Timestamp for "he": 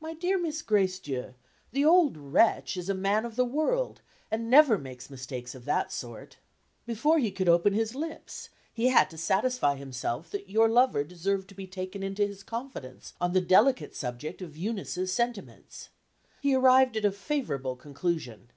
7.18-7.30, 8.70-8.88, 16.42-16.54